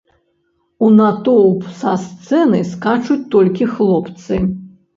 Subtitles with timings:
[0.85, 4.45] У натоўп са сцэны скачуць толькі хлопцы.